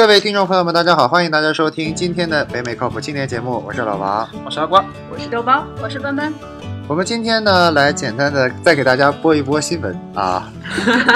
[0.00, 4.26] 各位听众朋友们，大家好，欢迎大家收听今天的北美靠谱青年节目，我是老王。
[4.46, 6.32] 我是阿瓜，我是豆包，我是奔奔，
[6.88, 10.50] 我们今天呢，来简单的再给大家播一播新闻啊。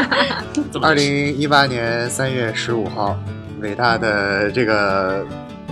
[0.82, 3.18] 二零一八年三月十五号，
[3.62, 5.24] 伟大的这个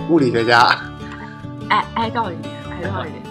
[0.09, 0.75] 物理学家，
[1.69, 3.21] 哀哀悼一点，哀悼一点。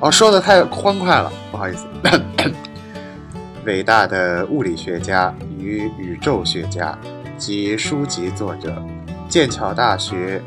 [0.00, 1.86] 哦，说的太欢快了，不好意思。
[3.64, 6.98] 伟大的物理学家与宇宙学家
[7.38, 8.74] 及书籍作者，
[9.28, 10.40] 剑桥大学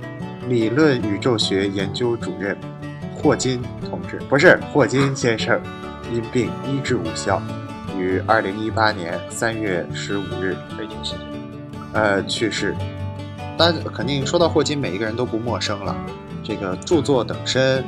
[0.47, 2.57] 理论宇宙学研究主任
[3.15, 5.59] 霍金同志，不是霍金先生，
[6.13, 7.41] 因病医治无效，
[7.97, 11.19] 于二零一八年三月十五日北京时间。
[11.93, 12.75] 呃去世。
[13.57, 15.95] 当然，肯定说到霍金，每一个人都不陌生了。
[16.43, 17.83] 这个著作等身，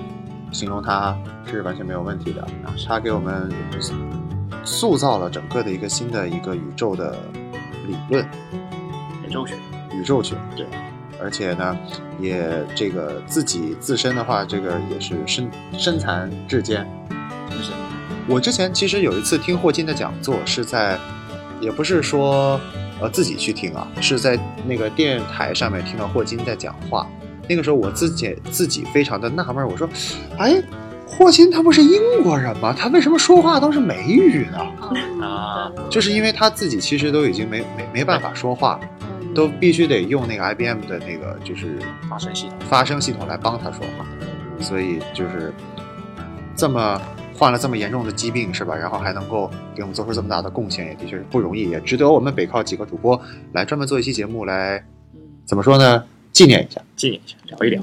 [0.51, 2.73] 形容他是完全没有问题的啊。
[2.87, 3.49] 他给我们
[4.65, 7.15] 塑造了整个的一个新的一个宇宙的
[7.87, 8.27] 理论，
[9.25, 9.53] 宇宙学，
[9.99, 10.65] 宇宙学对。
[11.21, 11.77] 而且呢，
[12.17, 16.87] 也这个自己自身的话，这个也是身身残志坚。
[17.49, 17.73] 就是
[18.25, 20.97] 我之前其实有一次听霍金的讲座，是在，
[21.59, 22.57] 也不是说
[23.01, 27.05] 呃自己去听啊，是在那个电台上面听到霍金在讲话。
[27.49, 29.89] 那个时候我自己自己非常的纳闷，我说，
[30.37, 30.63] 哎，
[31.05, 32.73] 霍金他不是英国人吗？
[32.77, 34.59] 他为什么说话都是美语呢？
[35.21, 38.79] 啊，就是因为他自己其实都已经没没没办法说话，
[39.35, 41.77] 都必须得用那个 IBM 的那个就是
[42.09, 42.57] 发声系统。
[42.69, 44.05] 发声系统来帮他说话，
[44.59, 45.53] 所以就是
[46.55, 47.01] 这么
[47.35, 48.75] 患了这么严重的疾病是吧？
[48.75, 53.19] 然后还能够给我们做出这么大的贡献，也的确是不容易，也值得我们北靠几个主播
[53.53, 54.83] 来专门做一期节目来
[55.45, 56.03] 怎么说呢？
[56.31, 56.81] 纪念一下。
[56.95, 57.81] 纪念一下，聊一聊。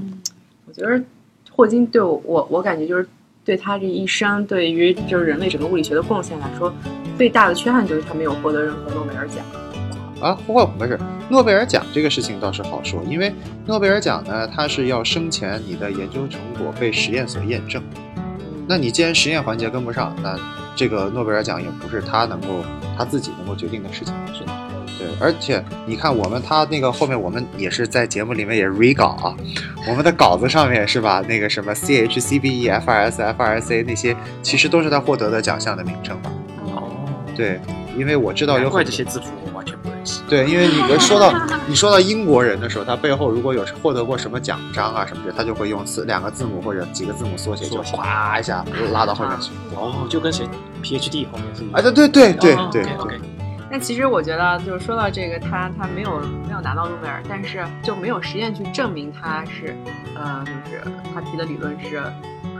[0.67, 1.03] 我觉得
[1.51, 3.09] 霍金对我，我我感觉就是
[3.45, 6.73] 对他这一生对于就是人类整个物理学的贡献来说，
[7.17, 9.45] 最大的缺憾就是他没有获得任何诺贝尔奖。
[10.21, 13.33] 啊，不过不是诺贝尔奖这个事情倒是好说，因为
[13.67, 17.83] 诺贝尔奖呢，它是要生前你的研究成果被实验所验证。
[18.67, 20.39] 那你既然实验环节跟不上，那
[20.75, 22.65] 这个诺贝尔奖也不是他能够
[22.97, 24.15] 他自己能够决定的事情。
[24.35, 24.69] 是吗，
[24.99, 29.37] 对，而且你看我们他那个后面我们也是在节目里面也 re 稿啊，
[29.89, 31.23] 我们的稿子上面是吧？
[31.29, 36.33] 那个什么 C H C B E F R S F R S A 那些，其实都是他获得的奖项的名称吧？
[36.75, 36.91] 哦，
[37.37, 37.61] 对，
[37.97, 39.27] 因为我知道有很这些字符。
[40.29, 41.33] 对，因为你说到
[41.67, 49.51] 你说到英国人的时候，他背后如果有获得过什么奖章啊什么的，他就会用四两个字母或者几个字母缩写，就哗一下拉到后面去。
[49.75, 50.47] 哦，就跟谁
[50.83, 51.75] PhD 后面是一样。
[51.75, 53.21] 哎，对对对对哦对
[53.69, 59.77] 但其实我觉得，就是说到这个，他他没有没有拿到诺贝尔，但是就没有实验去证明他是，
[60.15, 62.01] 呃，就是他提的理论是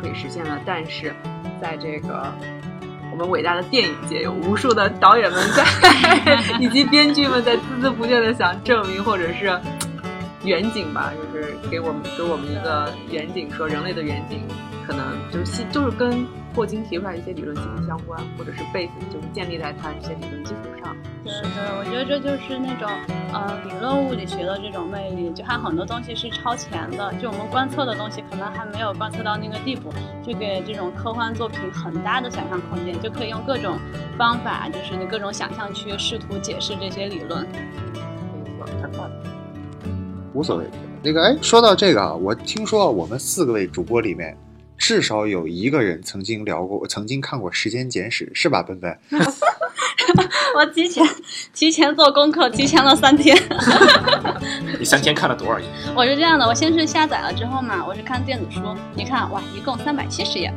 [0.03, 0.51] 可以实现的。
[0.67, 1.15] 但是
[1.63, 2.27] 在这个
[3.17, 5.65] 我们伟大的电影界，有无数的导演们在
[6.61, 9.59] 以及编剧们在孜孜不倦的想证明，或者是
[10.45, 14.43] 远景吧，就是给我们给我们一个远景，说人类的远景
[14.87, 20.95] 可能就是系就是跟霍金提出来一些理论息息相关，或者是 base 就是建立在他这些理论基础上。
[21.27, 22.89] 对对，我觉得这就是那种
[23.33, 29.93] 呃理论物理学的这种魅力，就它很多东西是超前的，就我们观测的东西可能还没有观测到那个地步，
[30.25, 33.77] 就给这种科幻作品很大的想象空间，就可以用各种
[34.17, 37.45] 方法，就是你各种想象去试图解释这些理论。
[37.45, 39.11] 没错，太快了。
[40.33, 40.65] 无所谓。
[41.03, 44.37] 那个哎，说到这个啊，我听说我们四个位主播里面。
[44.79, 48.95] 至少有一个人曾经聊过，曾经看过《时间简史》，是吧，笨笨？
[50.57, 51.07] 我提前
[51.55, 53.37] 提前做功课，提前了三天。
[54.79, 55.67] 你三天看了多少页？
[55.95, 58.61] 我是这样的，我先是下载了之后嘛，我是看电子书，
[58.95, 60.53] 你看哇，一共三百七十页。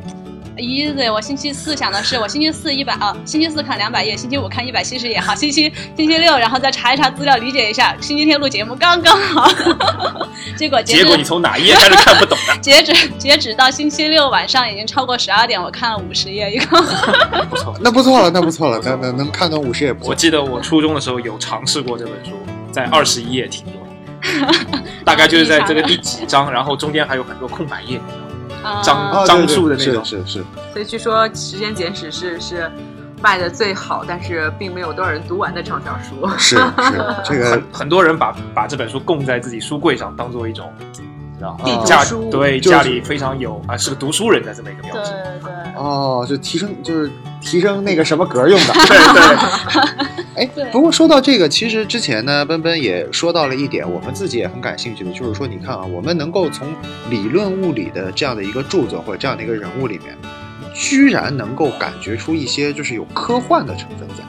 [0.56, 9.50] easy，我星期四想的是，我星期四一百啊，星期四看两百页，星期五看一百七十页，好，星期星期六然后再查一查资料，理解一下，星期天录节目刚刚好。
[10.56, 12.56] 结果结果你从哪一页开始看不懂的？
[12.60, 16.80] 截止截止到星期六晚上已经超过十二点，我看了五十页一共。
[17.48, 17.74] 不错。
[17.80, 20.10] 那不错了，那不错了，能能能看懂五十页不错。
[20.10, 22.32] 我记得我初中的时候有尝试过这本书，
[22.70, 24.48] 在二十一页停顿，
[25.04, 28.00] 大概就是在这个第几章，然后中间还有很多空白页，
[28.82, 30.04] 章啊，章对数的那种。
[30.04, 32.70] 是是是，所以据说《时间简史》是是
[33.22, 36.28] 卖的最好，但是并没有多少人读完的畅销书。
[36.38, 36.62] 是是
[37.24, 40.72] 这个很很多人把把这本书供在自己书柜上，当做一种，
[41.40, 45.10] 知道地图家对家里非常有啊是个读书人的这么一个标对志。
[45.42, 45.50] 对。
[45.74, 47.10] 哦，就提升就是
[47.40, 48.74] 提升那个什么格用的。
[48.74, 48.84] 对
[49.14, 56.68] 对， 哎对，不过说到这个，其实之前呢，奔奔也说到了一点，我们自己也很感兴趣的，就是说，你看啊，我们能够从
[57.08, 60.14] 理论物理的这样的一个著作或者这样的一个人物里面，
[60.74, 64.22] 居然能够感觉出一些就是有科幻的成分在，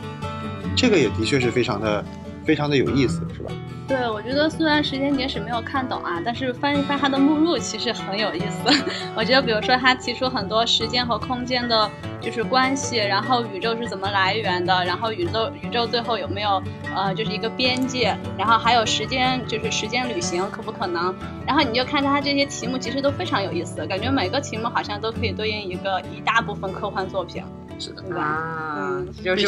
[0.77, 2.05] 这个也的确是非常的
[2.45, 3.51] 非常的有意思，是吧？
[3.91, 8.85] 对，我觉得虽然时间简史没有看懂啊，但是翻一翻它的目录其实很有意思。
[9.17, 11.91] 我觉得，比如说他提出很多时间和空间的，
[12.21, 16.63] 就是关系，然后宇宙是怎么来源的，然后宇宙宇宙最后有没有
[16.95, 21.13] 呃就是一个边界，然后还有时间就是时间旅行可不可能？
[21.45, 27.43] 然后你就看他这些题目其实都非常有意思，感觉每个题目好像都可以对应一个一大部分科幻作品，
[27.77, 28.21] 是的，对吧？
[28.21, 29.47] 啊嗯，就是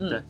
[0.00, 0.24] 对嗯，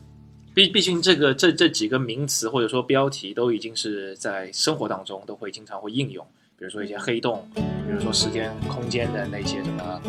[0.54, 6.24] 毕毕竟这个这这几个名词或者说标题都已经是在生活当中都会经常会应用，
[6.56, 10.00] 比如说一些黑洞，比如说时间空间的那些什么，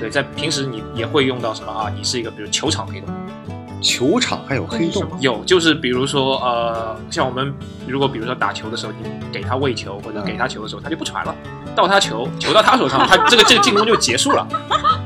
[0.00, 1.70] 对，在平时你也会用到什么？
[1.70, 1.88] 啊？
[1.96, 3.14] 你是一个比如球场黑洞，
[3.80, 7.54] 球场还有黑洞，有就是比如说呃，像我们
[7.86, 11.32] 如果比如说打球的时候，你给他喂球或者给他球的时候，他就不传了，
[11.76, 14.44] 到他球球到他手上，他这个这个进攻就结束了，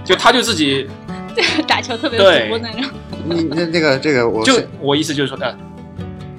[0.07, 0.89] 就他就自己
[1.69, 2.91] 打球特别对足那种。
[3.35, 5.57] 你那那个这个我就我意思就是说，呃，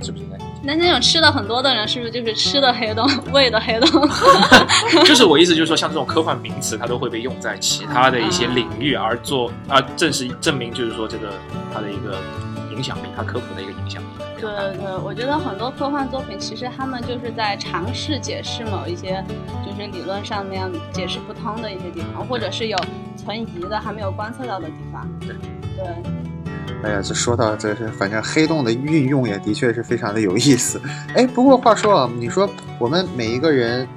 [0.01, 0.23] 是不是？
[0.63, 4.09] 那那种吃的很多的人，是不是就是吃的黑洞、喂的黑洞？
[5.05, 11.31] 就是我意思就是说，像这种科幻名词，它都会被用在其他的一些领域，而做啊，正是证明就是说这个
[11.73, 12.17] 它的一个
[12.69, 14.07] 影响力，它科普的一个影响力。
[14.41, 19.23] 对对，我觉得很多科幻作品其实他们就是在尝试解释某一些
[19.65, 22.77] 就是理论上面解释不通的一些地方，或者是有
[23.15, 25.09] 存疑的还没有观测到的地方。
[25.21, 25.29] 对
[25.77, 25.87] 对，
[26.83, 30.79] 哎呀，这说到这是，反正黑洞的运用也的确是非常的有意思。
[31.15, 33.87] 哎，不过话说啊，你说我们每一个人，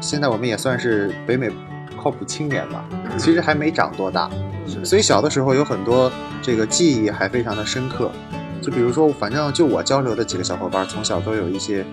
[0.00, 1.50] 现在我们也算是北美
[2.00, 2.84] 靠谱青年吧，
[3.18, 4.30] 其实还没长多大，
[4.84, 6.10] 所以小的时候有很多
[6.40, 8.10] 这个记忆还非常的深刻。
[8.60, 11.84] 就比如说，反正就我交流的几个小伙伴，从小都有一些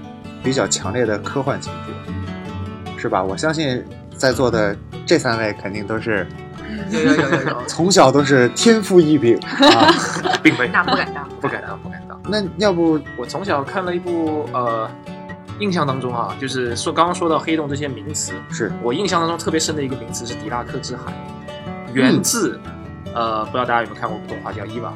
[0.44, 3.24] 比较强烈的科幻情节，是吧？
[3.24, 3.84] 我相信
[4.16, 6.28] 在座的这三位肯定都是
[6.92, 7.50] 有有有有。
[7.50, 9.38] 有， 从小都是天赋异禀。
[9.38, 9.94] 啊。
[10.42, 12.20] 并没那不敢当，不敢当，不敢当。
[12.24, 14.90] 那要不我从小看了一部呃，
[15.60, 18.72] 印象当中啊，就是说刚刚说到黑洞这些名词，是。
[18.82, 21.14] 我印象当中特别深的一个名词是狄拉克之海，
[21.94, 22.60] 源自、
[23.14, 24.90] 呃，不知道大家有没有看过部动画叫《伊娃》。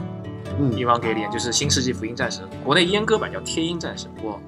[0.59, 0.71] 嗯。
[0.71, 4.41] 伊万给脸就是《新世纪福音战士》，国内阉割版叫《天鹰战士》，不过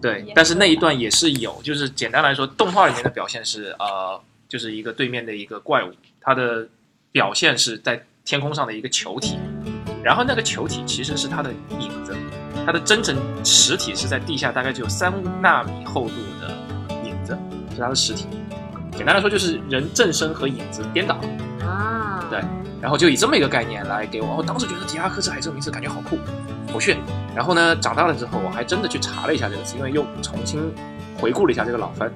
[0.00, 5.92] 对，但是那一段也是有，就是简单来说，动画里面的表现是呃，就是一个对面的一个怪物，
[6.24, 6.66] 它的
[7.12, 9.36] 表现是在天空上的一个球体，
[10.02, 12.16] 然后那个球体其实是它的影子，
[12.64, 15.12] 它的真正实体是在地下大概只有三
[15.42, 16.50] 纳米厚度的
[17.04, 17.36] 影子，
[17.74, 18.26] 是它的实体。
[18.96, 21.20] 简单来说就是人正身和影子颠倒，
[21.60, 22.40] 啊，对
[22.80, 26.16] 然后就以这么一个概念来给我，我当时觉得狄拉克之海这个名字感觉好酷，
[26.72, 26.98] 好炫。
[27.34, 30.60] 然后呢，长大了之后，我还真的去查了一下这个词，因为又重新
[31.18, 32.12] 回顾了一下这个老番，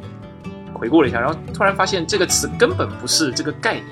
[0.78, 3.86] 回顾了一下，然后突然发现这个词根本不是这个概念。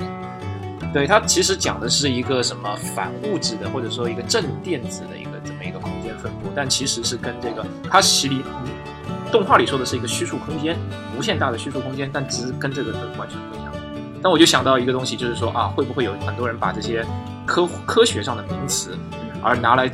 [0.93, 8.43] 对，它其实讲的是一个什么反物质的，或者说一个正电子的一个这么一个空间分布，但其实是跟这个它其里
[9.31, 10.77] 动画里说的是一个虚数空间，
[11.19, 13.73] 无限大的虚数空间，但其实跟这个完全不一样。
[14.23, 17.05] 但我就想到一个东西，就是说啊，会不会有很多人把这些
[17.45, 18.97] 科科学上的名词，
[19.43, 19.93] 而拿来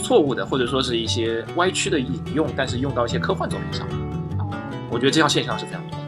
[0.00, 3.88] 错误的或者说是一些歪曲的引用，但是用到一些科幻作品上？
[4.90, 6.05] 我觉得这样现象是非常多的。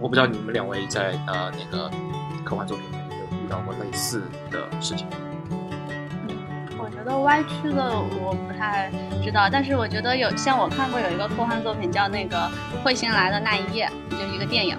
[0.00, 1.90] 我不知道你们两位在呃那个
[2.44, 5.06] 科幻作品里面有没有遇到过类似的事情？
[6.78, 8.90] 我觉得歪曲的我不太
[9.22, 12.48] 知道，但是我觉得有像我看过有一个科幻作品叫那个
[12.86, 14.76] 《彗星来的那一夜》，就是一个电影，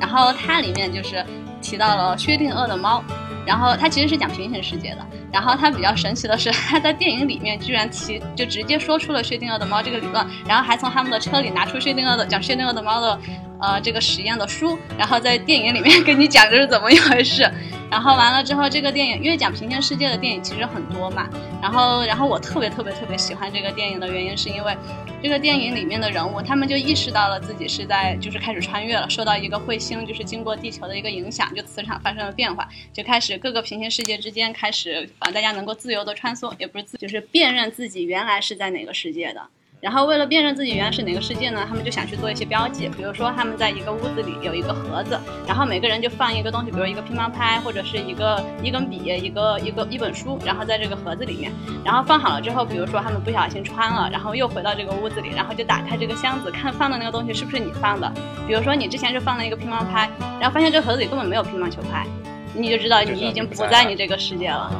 [0.00, 1.24] 然后它里面就是
[1.62, 3.02] 提到了薛定谔的猫，
[3.46, 13.20] 然后它其实是讲平行世界的，然后它比较神奇的是，他在电影里面居然提就直接说出了薛定谔的猫这个理论，然后还从他们的车里拿出薛定谔的讲薛定谔的猫的
[13.60, 17.50] 呃这个实验的书，然后在电影里面跟你讲这是怎么一回事。
[17.88, 21.28] 然后完了之后，这个电影因为讲平行世界的电影其实很多嘛，
[21.62, 24.76] 然后然后我特别特别特别喜欢这个电影的原因是因为
[25.22, 39.40] 这个电影里面的人物，他们就意识到了自己是在就是开始穿越了，受到一个彗星就是经过地球的一个影响，就磁场发生了变化，就开始各个平行世界之间开始啊大家能够自由的穿梭，也不是自就是辨认自己原来是在哪个世界的。
[39.78, 51.52] 然后为了辨认自己原来是哪个世界呢，他们就想去做一些标记，比如说他们在一个屋子里有一个盒子，然后每个人就放一个东西，比如一个乒乓拍或者是一个一根笔、一个一个一本书，然后在这个盒子里面，
[51.84, 58.10] 然后放好了之后，比如说他们不小心穿了，然后又回到这个屋子里，然后就打开这个箱子，看放的那个东西是不是你放的，
[58.48, 62.06] 比如说你之前是放了一个乒乓拍，然后发现这个盒子里根本没有乒乓球拍，
[62.54, 64.72] 你就知道你已经不在你这个世界了。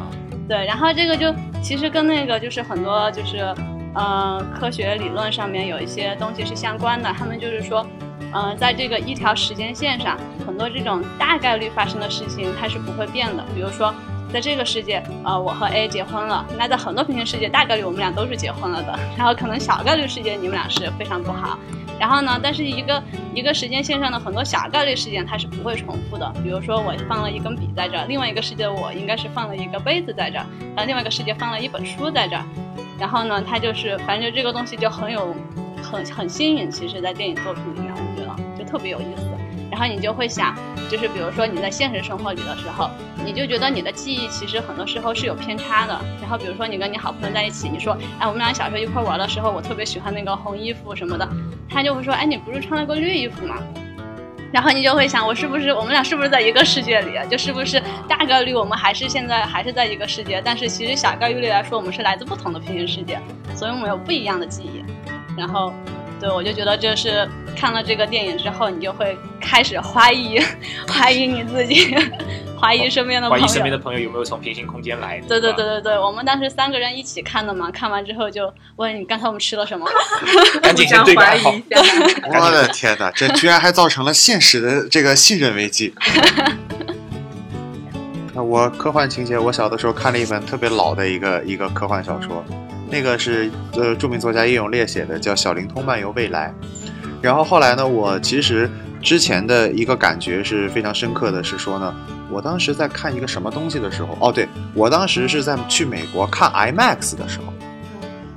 [0.48, 3.54] 对，然后这个就其实跟那个就是很多就是
[3.94, 7.86] 呃科学理论上面有一些东西是相关的，他们就是说。
[8.32, 13.42] 呃，在这个一条时间线上，很多这种大概率发生的事情它是不会变的。
[13.54, 13.94] 比如说，
[14.30, 18.98] 在这个世界，呃，我和 A 结婚了，那在很多平行世界，大概率我们俩都是结婚了的。
[19.16, 21.58] 然后可能小概率事件你们俩是非常不好。
[21.98, 23.02] 然后呢，但是一个
[23.34, 26.30] 一个时间线上的很多小概率事件它是不会重复的。
[26.42, 32.44] 比如说我放了一根笔在这儿，另外一个世界我应该是放了一个杯子在这儿，然后另外一个世界放了一本书在这儿。
[32.98, 35.34] 然后呢，它就是反正就这个东西就很有
[35.82, 39.22] 很很新颖，其实，在电影作品里面，我觉得就特别有意思。
[39.70, 40.54] 然后你就会想，
[40.88, 42.88] 就是比如说你在现实生活里的时候，
[43.22, 46.00] 你就觉得你的记忆其实很多时候是有偏差的。
[46.22, 51.28] 然后比如说你跟你好朋友在一起，你说，哎，我们俩小时候一块玩的时候，我特别喜欢那个红衣服什么的，
[51.68, 53.56] 他就会说，哎，你不是穿了个绿衣服吗？
[54.52, 57.18] 然后你就会想，我是不是我们俩是不是在一个世界里？
[57.28, 63.20] 就是不是大概率我们还是现在还是在一个世界，但是其实小概率来说，我们是来自不同的平行世界，
[63.54, 64.84] 所以我们有不一样的记忆。
[65.36, 65.72] 然后。
[66.20, 70.38] 对，我就觉得这是看了这个电影之后，你就会开始怀疑，
[70.88, 71.94] 怀疑你自己，
[72.60, 75.20] 怀疑身边的朋友，怀疑身边的朋友有没有从平行空间来。
[75.28, 79.86] 对对对对对，我们当时三个人一起看的嘛，看完之后就问你刚才我们吃了什么，
[80.62, 81.52] 赶紧先对怀疑好。
[81.52, 81.80] 一下。
[82.40, 85.94] 我的天哪，这居然还造成了现实的这个信任危机。
[88.34, 92.44] 那我科幻情节，我小的时候看了一本特别老的一个一个科幻小说，
[92.88, 96.52] 那个是呃著名作家叶永烈写的，叫《小灵通漫游未来》。
[97.22, 98.70] 然后后来呢，我其实
[99.02, 101.94] 之前的一个感觉是非常深刻的，是说呢，
[102.30, 107.52] 我当时在看一个什么东西的时候，哦，对我当时是在去美国看 IMAX 的时候，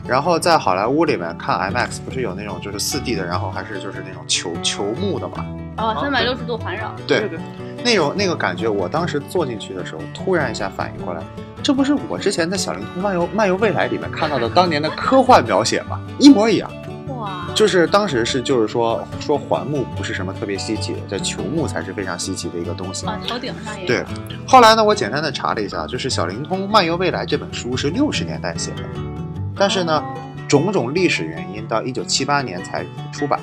[0.07, 5.45] 然后在好莱坞里面看 IMAX，不是有那种就是四 D 的，然后还是就是那种球球幕的嘛，
[5.77, 7.37] 哦，三百六十度环绕，对对，
[7.83, 11.21] 那种那个感觉，我当时坐进去的时候，突然一下反应过来，
[11.61, 15.99] 这不是我之前在《小灵通漫游漫游未来》里面看到的当年的科幻描写吗？
[16.17, 16.71] 一模一样。
[17.17, 23.05] 哇，就是当时是就是说说环木不是什么特别稀奇的，这球木才是非常稀奇的一个东西。
[23.05, 24.05] 啊，头顶上也有对，
[24.47, 28.83] 后来呢，我简单的查了一下，就是《小灵通漫游未来》这本书是六十年代写的，
[29.55, 30.01] 但是呢，
[30.47, 33.39] 种种历史原因，到一九七八年才出版。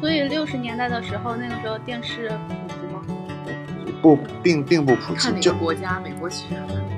[0.00, 3.00] 所以六十年代的时候，那个时候电视普及吗？
[4.02, 6.91] 不，并并不普及看，哪就个国家，美国其实还蛮普及的。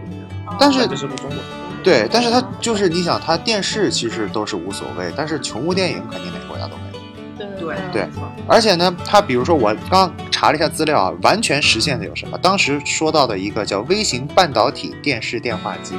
[0.59, 1.39] 但是这是不中国。
[1.83, 6.95] 对，但是它就是你想，它电视其实都是无所谓，但是穷部电影肯定哪个国家都没有。
[7.37, 8.09] 对对对
[8.47, 12.39] 而且呢，它比如说我刚查了一下资料啊，完全实现的有什么？
[12.39, 15.95] 当时说到的一个叫微型半导体电视电话机，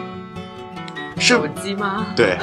[1.18, 2.08] 是手机吗？
[2.16, 2.38] 对，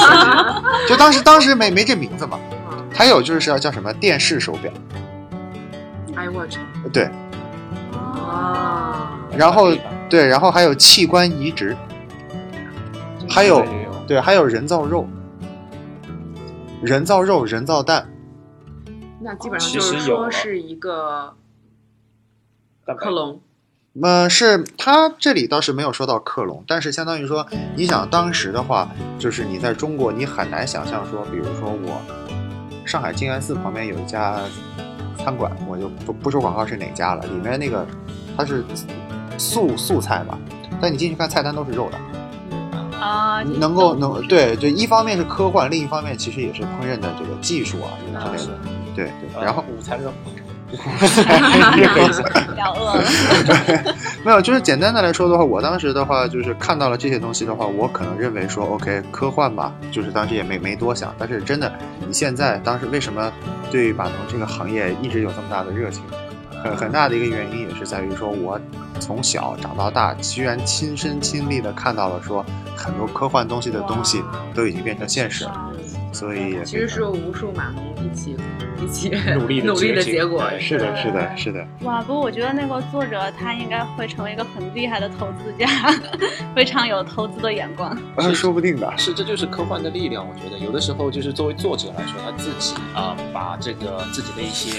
[0.88, 2.38] 就当时当时没没这名字嘛。
[2.50, 2.52] 嗯
[2.94, 4.72] 还有就是要叫什么电视手表
[6.14, 6.56] ，，iWatch。
[6.90, 7.10] 对
[8.26, 9.74] 啊，然后
[10.10, 11.76] 对，然后还有器官移植，
[13.28, 13.64] 还有
[14.06, 15.06] 对，还有人造肉，
[16.82, 18.08] 人造肉、人造蛋，
[19.20, 21.34] 那基本上就是说是一个
[22.96, 23.40] 克隆。
[24.02, 32.02] 呃，是他这里倒是没有说到克隆，但是相当于说，你想当时的话，就是你在中国，你很难想象说，比如说我
[32.84, 34.38] 上海静安寺旁边有一家
[35.16, 37.86] 餐馆，我就不不说广告是哪家了，里面那个
[38.36, 38.64] 它是
[39.38, 40.38] 素素菜嘛，
[40.80, 48.58] 但你进去看菜单都是肉的，啊，能够能对，就一方面是科幻，另一方面其实也是烹饪的这个技术啊什么之类的，
[48.94, 50.10] 对对，然后午餐肉，
[51.76, 52.24] 也可以说
[52.56, 53.00] 要饿。
[54.24, 61.14] 没有，就是简单的来说的话，我当时的话就是看到了这些东西的话，我可能认为说，OK，科幻吧，就是当时也没没多想。
[61.18, 61.72] 但是真的，
[62.06, 63.32] 你现在当时为什么
[63.70, 66.02] 对码农这个行业一直有这么大的热情？
[66.64, 68.58] 很很大的一个原因也是在于说，我
[68.98, 74.22] 从小长到大，居然亲身亲历的看到了说很多科幻东西的东西
[74.54, 75.70] 都已经变成现实了，
[76.16, 78.34] 所以其实是无数码农一起
[78.82, 80.42] 一起努力的 努力的结果。
[80.58, 85.68] 是的，是的，是的，哇，不过我觉得那个作者他应该会成为一个很厉害的投资家，
[86.56, 87.94] 非常有投资的眼光。
[88.16, 88.90] 呃， 说不定的。
[88.96, 90.26] 是，这就是科幻的力量。
[90.26, 94.70] 我觉得有的时候就是作为作者来说，他自己啊、把这个自己的一些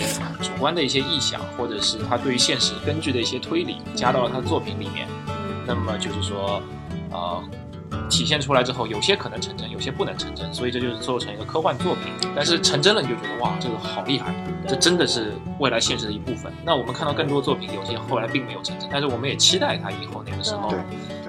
[0.42, 5.08] 主观的一些臆想，或者是他对于现实根据的一些推理，加到了他的作品里面。
[5.68, 6.60] 那么就是说，
[7.12, 7.44] 呃，
[8.10, 12.12] 体现出来之后，有些可能成真，有些不能成真，所以这就是做成一个科幻作品。
[12.36, 14.34] 但是成真了，你就觉得哇，这个好厉害，
[14.68, 16.52] 这真的是未来现实的一部分。
[16.64, 20.70] 那我们看到更多作品，有些后来并没有成真，但是我们也期待它以后那个时候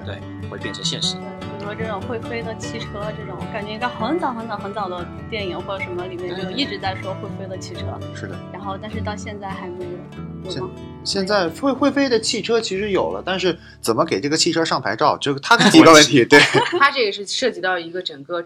[0.05, 1.15] 对对会变成现实。
[1.59, 2.87] 比如说这种会飞的汽车，
[3.17, 8.35] 这种感觉应该很早很早很早的电影或者什么里面就一直在说会飞的汽车，是的。
[8.53, 9.83] 然后但是到现在还没
[10.45, 10.69] 有，有吗？
[11.03, 16.23] 现在会会飞的汽车其实有了，但是怎么给这个汽车上牌照，这个它几个问题。
[16.23, 16.39] 对，
[16.79, 18.45] 它这个是涉及到一个整个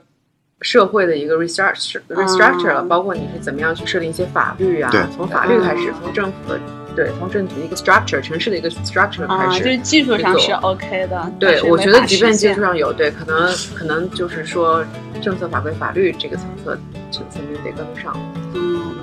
[0.61, 6.59] 社会的一个 restructure restructure 了，嗯包括你是怎么样去设定一些法律啊对，从法律开始，嗯从政府的
[6.95, 9.59] 对，从政府的一个 structure，城市的一个 structure 啊，开始。
[9.59, 11.31] 就是技术上是 OK 的。
[11.39, 14.85] 对，我觉得即便技术上有，对，可能可能就是说
[15.21, 16.79] 政策法规法律这个层次
[17.11, 18.13] 层层面得跟得上。
[18.53, 18.95] 嗯，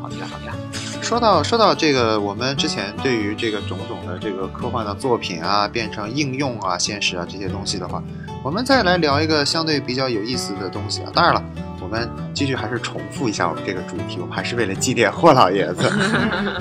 [0.00, 0.52] 好的，好的。
[1.02, 8.02] 说到说到这个，我们之前对于这个种种的这个科幻的作品啊，变成应用啊、现实啊这些东西的话，
[8.46, 11.10] 我们再来聊一个相对比较有意思的东西啊。
[11.12, 11.42] 当然了，
[11.80, 15.82] 我们继续还是重复一下我们这个主题，我们还是为了纪念霍老爷子。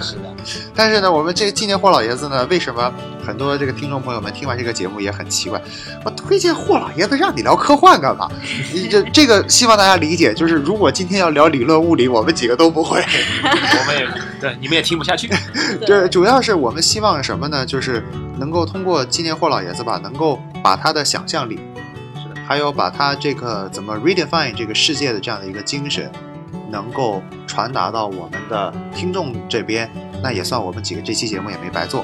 [0.02, 0.36] 是的，
[0.74, 2.92] 但是呢，我们这个纪念霍老爷子呢，为什么
[3.24, 5.62] 很多这个听众朋友们听完这个节目也很奇怪？
[6.04, 8.28] 我推荐霍老爷子让你聊科幻干嘛？
[8.74, 13.00] 你 这这个希望大家理解，就是如果今天要聊理论物理，我们几个都不会。
[13.46, 14.08] 我们也
[14.42, 15.30] 对你们也听不下去。
[15.86, 17.64] 对主要是我们希望什么呢？
[17.64, 18.04] 就是
[18.40, 21.60] 能够通过纪念霍老爷子吧，能够把他的想象力，
[22.16, 26.12] 是的，还有把他这个怎么 redefine 这个世界的这样的一个精神，
[26.72, 29.88] 能够传达到我们的听众这边，
[30.24, 32.04] 那也算我们几个这期节目也没白做。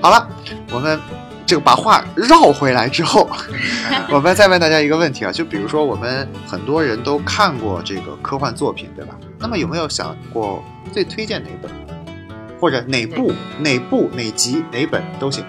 [0.00, 0.26] 好了，
[0.72, 0.98] 我们
[1.44, 3.28] 这个把话绕回来之后，
[4.10, 9.14] 我们再问大家一个问题啊，就比如说我们很多人都看过这个科幻作品，对吧？
[9.38, 11.70] 那么有没有想过最推荐哪本，
[12.58, 15.44] 或者哪部、哪部、哪集、哪本都行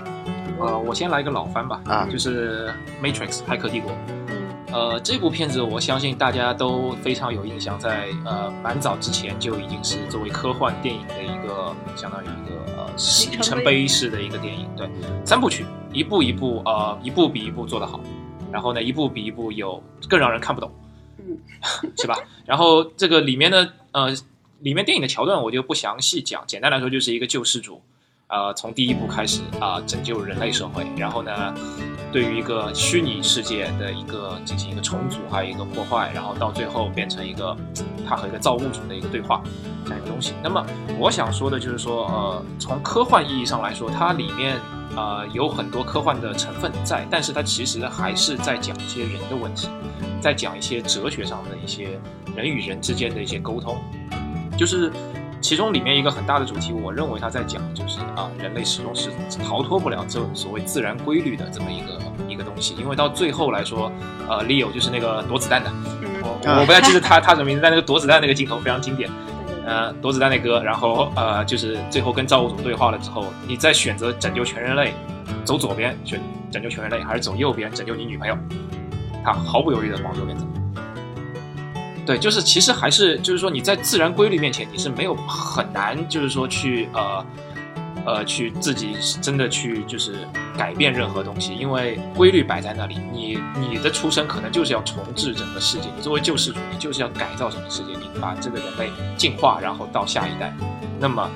[0.62, 2.06] 呃，我先来一个老番吧，啊？
[2.06, 3.91] 就是《Matrix》骇客帝国。
[4.30, 4.41] 嗯
[4.74, 12.88] 呃，这部片子我相信大家都非常有印象，在呃蛮早之前就已经是作为科幻电影的一个相当于一个呃
[13.32, 14.89] 里程碑式的一个电影，对，
[15.25, 18.00] 三部曲，一部一部呃一部比一部做得好，
[18.50, 20.72] 然后呢一部比一部有更让人看不懂，
[21.18, 21.38] 嗯，
[21.98, 22.15] 是吧？
[22.46, 24.10] 然后这个里面呢呃
[24.60, 27.82] 里面电影的桥段我就不详细讲，简单来说就是一个救世主。
[28.32, 31.54] 呃，从第一步开始啊、拯救人类社会，然后呢，
[32.14, 37.56] 对于一个虚拟世界的一个进行一个重组，还有一个破坏，然后到最后变成一个
[38.08, 39.44] 他和一个造物主的一个对话
[39.84, 40.34] 这样一个东西。
[40.42, 40.66] 那么
[40.98, 44.58] 我想说的就是说，呃，从科幻意义上来说，它里面
[44.96, 49.68] 呃有很多科幻的成分在，但是它其实还是在讲一些人的问题，
[50.22, 52.00] 在讲一些哲学上的一些
[52.34, 53.78] 人与人之间的一些沟通，
[54.58, 54.90] 就是。
[55.41, 59.10] 其中里面一个很大的主题，我认为他在讲的就是啊，人类始终是
[59.43, 61.99] 逃脱不了这所谓自然规律的这么一个
[62.30, 63.91] 一个东西，因为到最后来说，
[64.30, 69.10] 呃，Leo 就是那个躲子弹的，嗯，我我不太记得他他什么名字，但那个躲子弹那个镜头非常经典，
[69.65, 74.93] 呃，躲子弹那哥，然后呃，就是最后跟造物主对话了之后，你再选择拯救全人类，
[75.43, 78.38] 走左边选拯救全人类，还是走右边拯救你女朋友？
[79.23, 80.45] 他毫不犹豫的往右边走。
[82.12, 87.26] 对，就是其实还是就是说你在自然规律面前，你是没有很难就是说去呃
[88.06, 100.54] 呃去自己真的去就是改变任何东西，因为规律摆在那里，你你的出生可能就是要重置整个世界，你作为救世主，你就是要改造整个世界，你把这个人类进化，然后到下一代，
[101.00, 101.30] 那么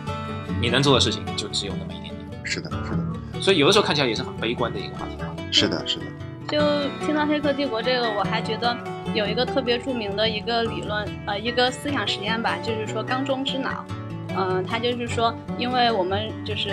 [0.59, 5.27] 你能做的事情就只有那么一点点，是的，是的，所以有的时候看起来也是很悲观的一个话题嘛。
[5.53, 6.05] 是的，是的。
[6.49, 6.59] 就
[7.03, 8.77] 听到《黑客帝国》这个，我还觉得
[9.15, 13.85] 有一个特别著名的一个理论，呃，一个思想实验吧，就是说缸中之脑。
[14.37, 16.71] 嗯、它就是说，因为我们就是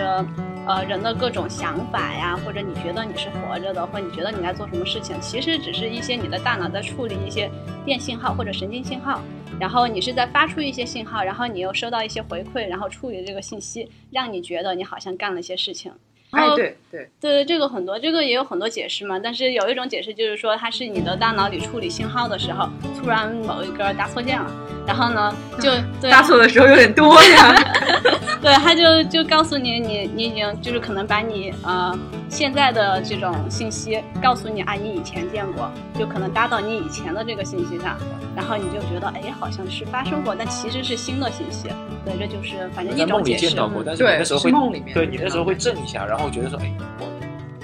[0.67, 7.49] 呃人的各种想法呀，或者你觉得你是活着的，或者你觉得你在做什么事情，其实只是一些你的大脑在处理一些
[7.85, 9.23] 电信号或者神经信号，
[9.61, 15.93] 然后你是在发出一些信号，然后你又收到一些回馈，然后处理这个信息，让你觉得你好像干了一些事情。
[16.33, 19.18] 然哎，后对对，对，这个很多，这个也有很多解释嘛。
[19.18, 22.68] 但是有一种解释就是说，它是你的大脑里处理信号的时候，
[22.99, 24.51] 突然某一根搭错键了，
[24.87, 27.55] 然后呢，就 对错的时候有点多呀。
[28.42, 31.97] 对，他就就告诉你，你你已经就是可能把你呃
[32.29, 37.97] 现在的这种信息告诉你啊，你以前见过，就可能搭到你以前的这个信息上，
[38.35, 41.68] 然后你就觉得哎，好像是发生过，但其实是新的信息。
[42.05, 43.47] 对，这就是反正一在梦里种解释。
[43.47, 47.07] 见到过，但是你那时候会梦里面对你那时候会震一下，然后觉得说，哎，我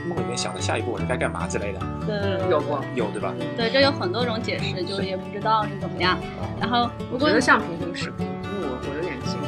[0.08, 3.34] 梦里面想的下一步我是该干嘛之类的，对有过，有对吧？
[3.56, 6.18] 对，这有很多种解释，就也不知道是怎么样。
[6.60, 9.38] 然后我觉得像平行时空，因为我我有点信。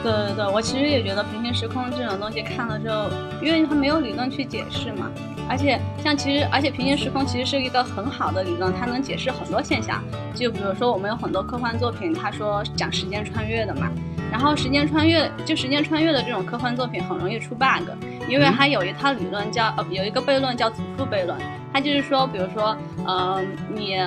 [0.00, 3.10] 对对对，我其实也觉得平行时空这种东西看了之后，
[3.42, 5.10] 因为它没有理论去解释嘛，
[5.48, 10.02] 而且像其实，而且平行时空其实是一个很好的理论，它能解释很多现象。
[10.34, 13.90] 就比如说我们有很多科幻作品，它说讲时间穿越的嘛，
[14.30, 17.88] 然后时间穿越就时间穿越的这种科幻作品很容易出 bug，
[18.28, 21.36] 因为它有一套理论叫呃有一个悖论叫祖父悖论，
[21.72, 23.42] 它就是说，比如说呃
[23.74, 23.98] 你。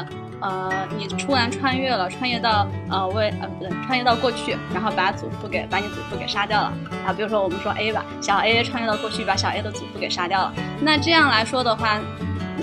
[0.43, 6.73] 呃，你突然穿越了，穿越到呃未呃不对，穿越到过去，然后把祖父给把你祖父给杀掉了
[7.05, 7.13] 啊。
[7.13, 10.53] 比如说我们说 A 吧，小 A 穿越到过去，把小 A 的祖父给杀掉了。
[10.81, 11.99] 那这样来说的话，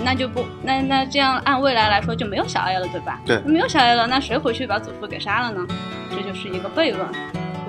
[0.03, 3.17] 那就不那那这样按未来来说就没有小 A 了，对吧？
[3.25, 5.65] 对没有小 A 了，那谁回去把祖父给杀了呢？
[6.11, 7.07] 这就是一个悖论，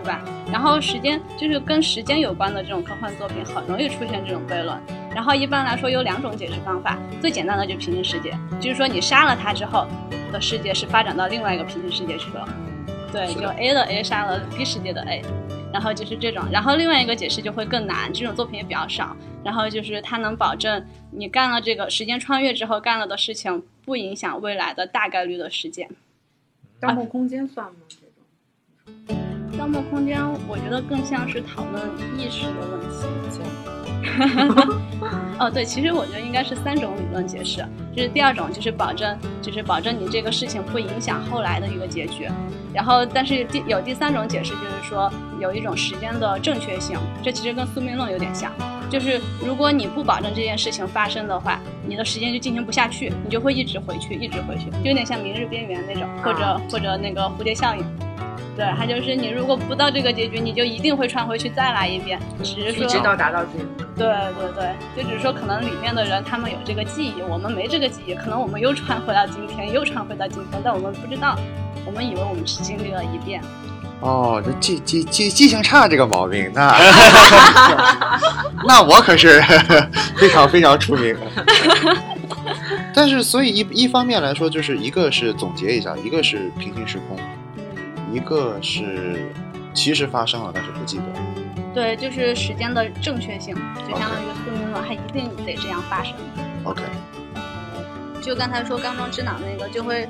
[0.02, 0.24] 对吧？
[0.50, 4.78] 然后时间就是跟时间有关的这种科幻作品，很容易出现这种悖论。
[5.14, 9.86] 然后一般来说有两种解释方法，最简单的就是平行世界，就是说你杀了他之后
[10.32, 12.48] 的世界是发展到另外一个平行世界去了，
[13.12, 15.22] 对，就 A 的 A 杀了 B 世界的 A，
[15.72, 19.16] 然后就是这种，然后另外一个解释就会更难，这种作品也比较少。
[19.42, 25.88] 然后就是它能保证你干了这个时间穿越之后干了的事情不影响未来的大概率的事件。
[26.78, 27.80] 盗梦空间算吗？
[27.88, 27.96] 这
[29.06, 29.29] 种
[29.60, 30.18] 盗梦空间，
[30.48, 31.82] 我觉得更像是讨论
[32.16, 33.42] 意识的问题。
[35.38, 37.62] 哦，对，其实我觉得应该是三种理论解释，
[37.94, 42.26] 就是第二种就是保证，就是保证你这个事情不影响后来的一个结局，
[42.72, 48.50] 然后但是第有第三种解释，就是说有一种时间的正确性，这其实跟宿命论有点像，
[48.88, 57.84] 就是如果你不保证这件事情发生的话，你的时间就进行不下去，你就会一直回去，一直回去，就有点像《明日边缘》那种，或者、啊或者那个蝴蝶效应。
[58.60, 63.64] 对，它就是你如果不到这个结局，你就一定会穿回去再来一遍，只是说一直到达到这个。
[63.96, 71.34] 对对对，就只是说可能里面的人他们有这个记忆，我们没这个记忆，可能我们又穿回到今天，又穿回到今天，但我们不知道，
[71.86, 73.40] 我们以为我们是经历了一遍。
[74.00, 76.76] 哦，这记记记记性差这个毛病，那
[78.68, 79.42] 那我可是
[80.20, 81.16] 非常非常出名。
[82.92, 87.29] 但是，所以一一方面来说，就是一个是总结一下，一个是平行时空，嗯，
[88.12, 89.32] 一个是
[89.72, 91.04] 其实发生了，但是不记得。
[91.72, 96.14] 对，就是时间的正确性，就相当于宿命论，它一定得这样发生。
[96.64, 96.82] OK，
[98.20, 100.08] 就刚才说缸中之脑那个，就会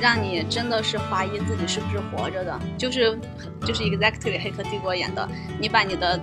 [0.00, 3.18] 让你真的是怀疑自己是不是活着的，就是
[3.66, 5.28] 就是 exactly 黑客帝国演的，
[5.60, 6.18] 你把你的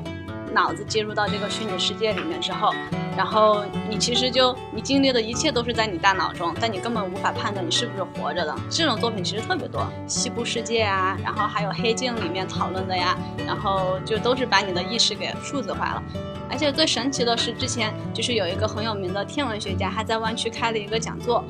[0.54, 2.74] 脑子接入到这个虚拟世界里面之后，
[3.18, 8.56] 然后你其实就你经历的一切都是在你大脑中，但你根本无法判断你是不是活着的。
[8.70, 16.04] 这种作品其实特别多，西部世界啊，然后还有黑镜里面讨论的呀，然后就都是把你的意识给数字化了。
[16.50, 21.44] 而且最神奇的是，之前就是有一个很有名的天文学家，他在湾区开了一个讲座，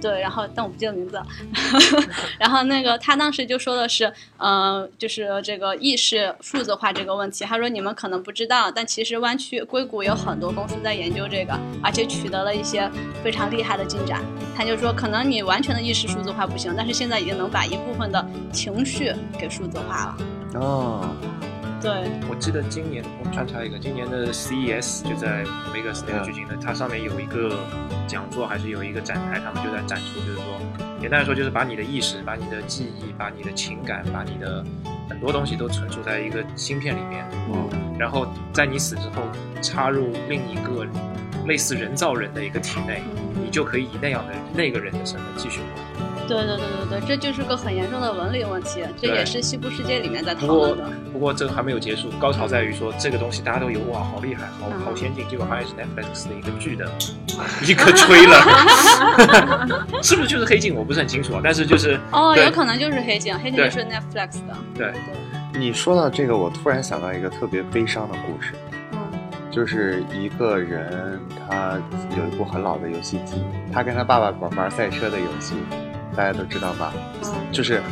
[0.00, 1.26] 对，然后但我不记得名字了，
[2.38, 12.90] 然后那个他当时就说的是，呃，就是这个意识数字化这个问题，他说你们可能不知道，但其实湾区硅谷有很多公司在研究这个，而且取得了一些
[13.22, 14.24] 非常厉害的进展。
[14.56, 20.16] 他就说，可能你完全的意识数字化不行，但是现在已经能把一部分的情绪给数字化了。
[20.54, 21.16] 哦，
[21.80, 21.90] 对，
[22.28, 27.64] 我记得今年我穿插一个，今年的 CES 就在 Vegas 那个举行的，它上面有一个
[28.06, 30.60] 讲座，还是有一个展台，他们就在展出，就是说，
[31.00, 34.62] 简单来说，就是把你的意识、把你的记忆、把你的情感、把你的
[35.08, 39.22] 很多东西都存储在一个芯片里面，嗯，然后在你死之后
[39.62, 40.86] 插入另一个
[41.46, 43.02] 类似人造人的一个体内，
[43.42, 45.64] 你就可以以那样的那个人的身份继续活。
[46.28, 50.84] 对对对对对，这就是个很严重的伦理问题，这也是西部世界里面在讨论的。
[51.12, 56.88] 不过这个还没有结束，高潮在于说这个东西大家都有哇，好厉害，好好先进，结果发现是 Netflix 的一个剧的
[57.66, 58.36] 一个吹了，
[60.04, 60.72] 是不是就是黑镜？
[60.76, 64.56] 我不是很清楚啊，但是就是哦，有可能就是黑镜，黑镜就是 Netflix 的。
[64.76, 64.92] 对。
[64.92, 68.69] 对，你说到这个，我突然想到一个特别悲伤的故事，嗯
[69.50, 71.76] 就是一个人他
[72.16, 75.54] 有一部很老的游戏机，他跟他爸爸玩玩赛车的游戏，
[76.16, 76.92] 大家都知道吧？
[77.24, 77.82] 嗯就是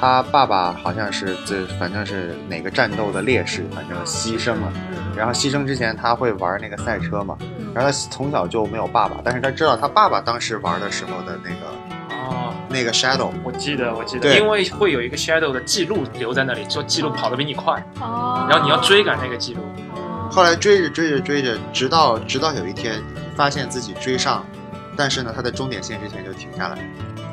[0.00, 4.72] 他爸爸好像是这反正是哪个战斗的烈士，反正牺牲了。
[4.74, 11.70] 嗯然后牺牲之前他会玩那个赛车嘛，嗯然后他从小就没有爸爸，但是他知道他爸爸当时玩的时候的那个
[12.10, 19.60] 哦，那个 Shadow，我记得我记得，对因为会有一个 Shadow 的记录留在那里，说记录跑得比你快，哦，然后你要追赶那个记录。
[20.34, 20.36] 哦。
[20.36, 23.00] 后来追着追着追着，直到直到有一天
[23.36, 24.44] 发现自己追上，
[24.96, 26.78] 但是呢他在终点线之前就停下来，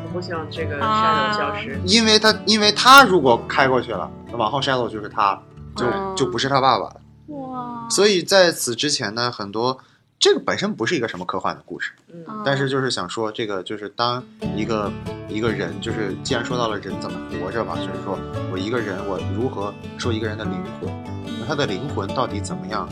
[0.04, 1.80] 我不希望这个啊 shadow 消失。
[1.86, 5.42] 因为他因为他如果开过去了，那往后 Shadow 就是他，
[5.76, 7.02] 就哦就不是他爸爸了。
[7.28, 9.80] 哇，所以在此之前呢，很多
[10.20, 14.24] 这个本身不是一个什么科幻的故事，嗯但是就是想说，这个就是当
[14.56, 14.92] 一个
[15.28, 18.18] 一个人，就是既然说到了人怎么活着嘛，就是说
[18.52, 21.11] 我一个人我如何说一个人的灵魂，那
[21.52, 22.88] 他的灵魂到底怎么样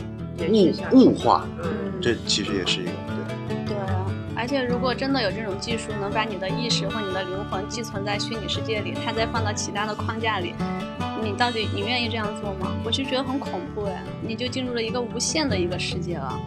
[0.50, 1.70] 物物化，嗯，
[2.02, 2.92] 这其实也是一个
[3.48, 3.56] 对。
[3.68, 10.54] 对啊，而且如果真的有这种技术，能把你的意识或你的灵魂寄存在虚拟世界里，它再放到其他的框架里，
[11.24, 12.70] 你到底你愿意这样做吗？
[12.84, 16.38] 我是觉得很恐怖哎，你就进入了一个无限的一个世界了。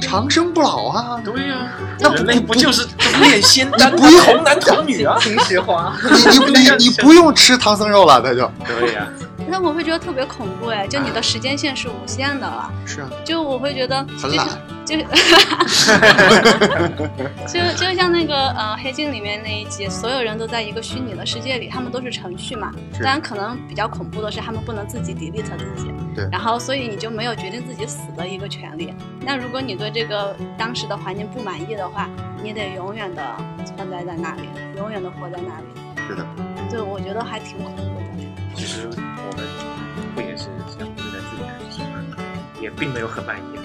[0.00, 1.20] 长生不老啊！
[1.22, 2.88] 对呀、那不人类不就是
[3.20, 5.18] 炼仙丹、不用童男童女啊？
[5.20, 5.94] 秦始皇，
[6.48, 9.06] 你你 你你不用吃唐僧肉了，他就对呀、
[9.50, 14.46] 那我会觉得特别恐怖哎，就你的时间线是无限的了，是啊，就我会觉得很懒，
[14.86, 14.96] 就
[17.46, 22.70] 就 就像那个呃《黑镜》里面那一集，所有人都在一个虚拟的世界里，他们都是程序嘛。
[22.96, 28.94] 是当然，可能比较恐怖的是他们不能自己 delete 自己，对然后所以你就没有决定自己死的一个权利。
[29.20, 32.08] 那如果你对这个当时的环境不满意的话，
[32.42, 33.22] 你得永远的
[33.64, 34.42] 存在在那里，
[34.76, 35.66] 永远的活在那里。
[36.08, 36.24] 是的，
[36.70, 38.09] 对，我觉得还挺恐怖的。
[38.60, 39.46] 其实我们
[40.14, 42.04] 不也是这样对待自己的事吗？
[42.60, 43.58] 也并没有很满意，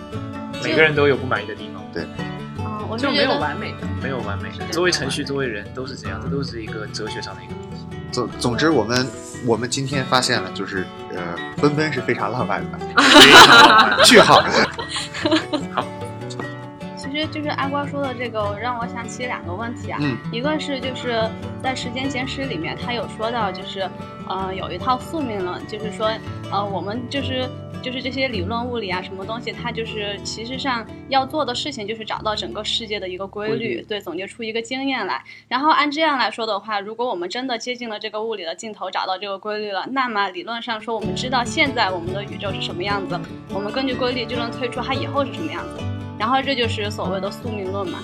[0.64, 3.80] 每个人都有不满意的地方，嗯，就没有完美的。
[4.02, 4.66] 没有完美的。
[4.72, 7.86] 作为程序，作为人，都是这样，这都是一个哲学上的一个东西。
[8.10, 9.06] 总总之，我们
[9.46, 12.78] 我们今天发现了，就是呃，奔奔是非常浪漫的。
[13.04, 14.42] 非常好玩句号。
[14.48, 16.05] 其
[17.20, 20.00] 实就是阿瓜说的这个，让我想起两个问题啊。
[20.02, 21.30] 嗯一个是就是
[21.62, 23.90] 在《时间简史》里面，他有说到，就是
[24.28, 26.12] 呃有一套宿命论，就是说
[26.52, 27.48] 呃我们就是
[27.82, 35.24] 就是这些理论物理啊什么东西，它就是其实上要做的事情就是找到整个世界的一个规律，规律对，总结出一个经验来。
[35.48, 43.20] 然后按这样来说的话，如果我们真的接近了这个物理的尽头，找到这个规律了，那么理论上说，我们知道现在我们的宇宙是什么样子，
[43.54, 45.95] 我们根据规律就能推出它以后是什么样子。
[46.18, 48.00] 然后这就是所谓的宿命论嘛。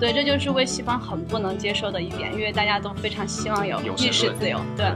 [0.00, 4.86] 对，这就是为西方很不能接受的一点，因为大家都非常希望有意识自由，对。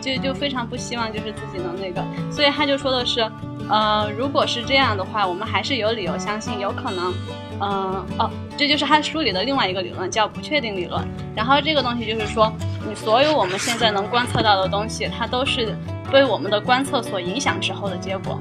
[0.00, 3.20] 就就非常不希望就是自己能那个，所以他就说的是，
[3.68, 7.14] 呃，如果是这样的话，我们还是有理由相信有可能，
[7.60, 11.06] 嗯、哦，这就是他书里的另外一个理论，叫不确定理论。
[11.36, 12.50] 然后这个东西就是说，
[12.88, 15.76] 你所有我们现在能观测到的东西，它都是
[16.10, 18.40] 被我们的观测所影响之后的结果。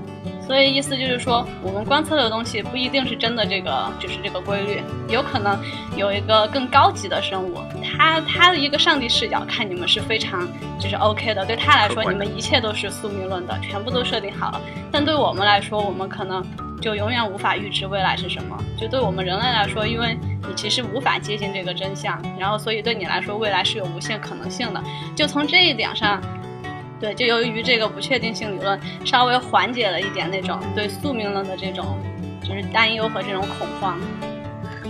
[0.50, 5.56] 所以意思就是说，我们观测的东西不一定是真的，这个就是这个规律，有可能
[5.96, 14.60] 有一个更高级的生物，他他的一个上帝视角看你们是非常就是 OK 的，对他来说，你们一切都是宿命论的，全部都设定好了。
[14.92, 16.44] 但对我们来说，我们可能
[16.82, 18.58] 就永远无法预知未来是什么。
[18.76, 24.84] 就对我们人类来说，因为你其实无法接近这个真相，然后所以对你来说，未来是有无限可能性的。
[25.16, 26.20] 就从这一点上。
[27.00, 31.98] 对，就由于这个不确定性理论，稍微缓解了一点那种对宿命论的这种
[32.42, 33.98] 就是担忧和这种恐慌。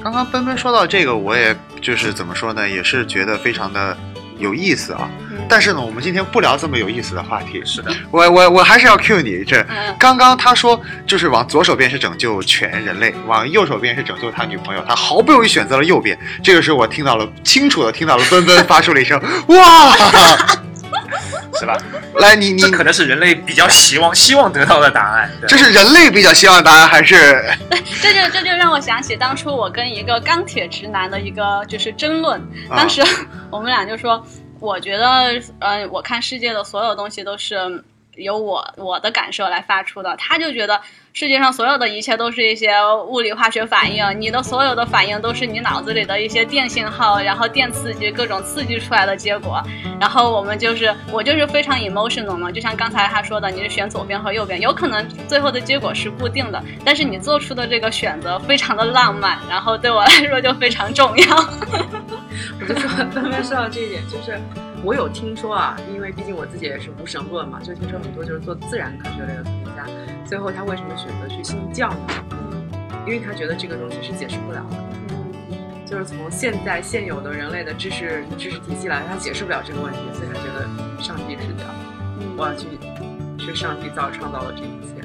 [0.02, 3.96] 刚刚奔奔说到这个，我也就是怎么说呢，也是觉得非常的
[4.38, 5.10] 有意思啊。
[5.30, 7.62] 嗯，但是呢，我们今天不聊这么有意思的话题。
[7.66, 9.60] 是的，我我我还是要 cue 你这。
[9.70, 16.18] 嗯刚刚他说，就是往左手边是拯救全人类，往右手边是拯救他女朋友，他毫不犹豫选择了右边。
[16.42, 19.94] 这个时候我听到了，清楚的听到了奔奔发出了一声“哇
[21.60, 21.78] 是吧？”。
[22.20, 25.30] 来，你你这可能是人类比较希望希望得到的答案。
[25.42, 27.16] 对这是人类比较希望的答案，还是
[28.02, 33.04] 这就这就让我想起当初我跟一个钢铁直男的一个就是争论，啊当时
[33.52, 34.26] 我们俩就说，
[34.60, 37.56] 我觉得，呃，我看世界的所有东西都是
[38.20, 40.80] 由我我的感受来发出的，他就觉得
[41.14, 42.74] 世界上所有的一切都是一些
[43.08, 49.62] 物理化学反应，你的所有的反应都是你脑子里的一些电信号，然后电刺激各种刺激出来的结果。
[50.00, 61.26] 然后我们就是我就是非常 emotional 嘛，就像刚才他说的，你是选左边和右边，有可能最后的结果是固定的，但是你做出的这个选择非常的浪漫，然后对我来说就非常重要。
[62.62, 64.40] 我就说刚才说到这一点，就是
[64.84, 69.86] 我有听说啊，因为毕竟我自己也是无神论嘛，就听说很多就是做自然科学类的科学家，
[70.26, 71.98] 最后他为什么选择去信教呢？
[73.06, 74.78] 因为他觉得这个东西是解释不了的，
[75.86, 80.68] 就是从现在现有的人类的知识知识体系来，他解释不了这个问题，所以他觉得
[81.02, 81.66] 上帝视角，
[82.38, 82.68] 我要去
[83.38, 85.02] 是上帝造创造了这一切。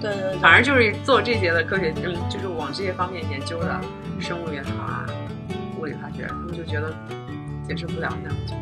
[0.00, 3.80] 对对对，反正就是做这些的科学，嗯，就是往这些方面研究的，
[4.20, 5.06] 生物也好啊，
[5.78, 6.92] 物理化学，他们就觉得
[7.66, 8.54] 解释不了，那我就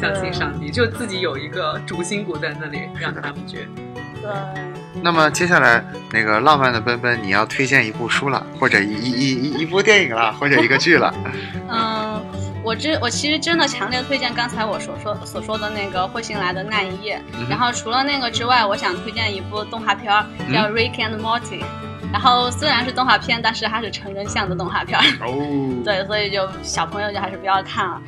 [0.00, 3.68] 相信上帝，就自己有一个主心骨在那里，让他们去。
[4.20, 4.30] 对。
[5.02, 11.12] 那么接下来那个浪漫的奔奔，你要推荐一部书了，或者一一一一一部电影了，或者一个剧了。
[11.68, 12.22] 嗯，
[12.62, 21.60] 我真我其实真的强烈推荐刚才我所说所说的那个《彗星来的那一夜》嗯然后除了那个之外，我想推荐一部动画片儿叫《Rick and Morty》。
[22.12, 25.04] 然后虽然是动画片，但是它是成人向的动画片儿。
[25.26, 25.34] 哦，
[25.84, 28.00] 对，所以就小朋友就还是不要看了。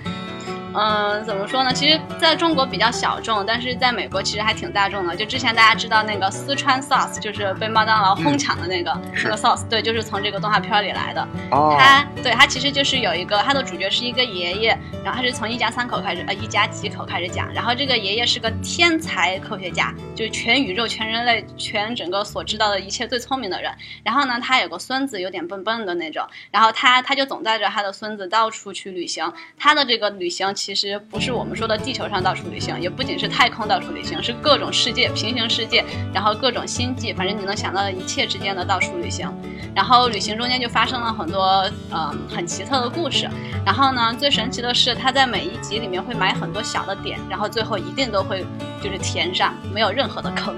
[0.77, 1.73] 嗯，怎么说呢？
[1.73, 5.17] 其实在中国比较小众，但是在美国其实还挺大众的。
[5.17, 11.27] 就之前大家知道那个四川 sauce，就是被麦当劳哄抢的那个、是那个 sauce，对，就是从这个动画片里来的。
[11.51, 17.51] 哦，他对它其实就是有一个它的主角是一个爷爷，然后他是从一家三口开始，呃，一家几口开始讲。
[17.55, 23.73] 然后这个爷爷是个天才科学家，就是全宇宙、全人类、全整个所知道的一切最聪明的人。
[24.03, 26.27] 然后呢，他有个孙子，有点笨笨的那种。
[26.51, 29.33] 然后他他就总带着他的孙子到处去旅行。
[29.57, 39.31] 他的这个旅行其实不是我们说的地球上到处旅行，也不仅是太空到处旅行，是各种世界、平行世界，然后各种星际，反正你能想到的一切之间的到处旅行。
[39.75, 43.29] 然后旅行中间就发生了很多嗯很奇特的故事。
[43.65, 48.45] 然后呢，最神奇的是他在每一集里面会埋很多小的点，然后最后一定都会
[48.83, 50.55] 就是填上，没有任何的坑，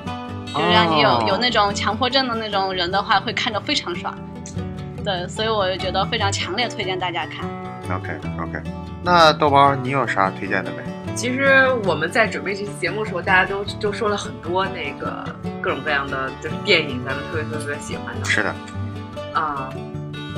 [0.54, 4.16] 就是让你有、哦有那种强迫症的那种人的话，会看着非常爽。
[5.04, 7.48] 对，所以我就觉得非常强烈推荐大家看。
[7.90, 8.60] OK OK，
[9.08, 10.82] 那豆包你有啥推荐的没？
[11.14, 15.24] 其实我们在准备这期节目的时候，大家都都说了很多那个
[15.62, 18.54] 各种各样的就是电影，咱们特别特别喜欢的是的，
[19.32, 19.70] 啊。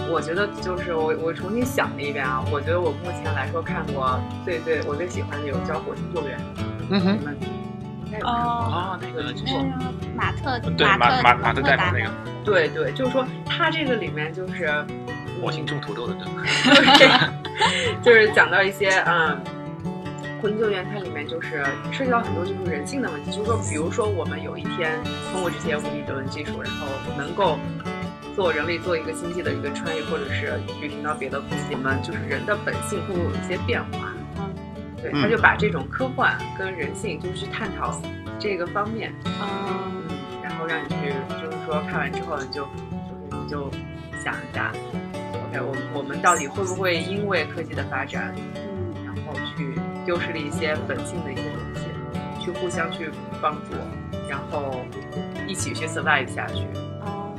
[0.08, 6.38] 我觉得就是我我重新想了一遍啊，我觉得我目前来说看过最最我最喜欢的有叫《火星救援》，
[6.90, 7.36] 嗯哼你，们
[8.06, 9.54] 应该有看过哦，啊，那个就是，
[10.16, 12.10] 马特对马特马马特戴达蒙那个
[12.44, 14.84] 对对，就是说他这个里面就是
[15.40, 16.26] 火星种土豆的灯，
[18.02, 19.40] 就是讲到一些嗯，
[20.40, 24.98] 火星救援它里面就是涉及到很多就是人性的问题，就是说，比如说我们有一天
[25.32, 27.58] 通过这些物理理论技术，然后能够
[28.34, 34.12] 做人类做一个星际的一个穿越，或者是旅行到别的空间，我们就是人的本性会不会有一些变化？
[34.38, 34.54] 嗯。
[35.02, 38.00] 对，嗯他就把这种科幻跟人性就是去探讨
[38.38, 39.46] 这个方面，嗯。
[39.68, 43.70] 嗯，然后让你去，就是说看完之后你就就是你就
[44.22, 44.72] 想一下
[45.58, 49.74] 我们我们到底会不会因为科技的发展，嗯然后去
[50.06, 53.10] 丢失了一些本性的一些东西，去互相去
[53.42, 53.74] 帮助，
[54.28, 54.80] 然后
[55.48, 56.64] 一起去 survive 下去。
[57.00, 57.34] 哦，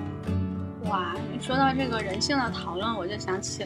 [0.90, 1.16] 哇！
[1.32, 3.66] 你说到这个人性的讨论，我就想起，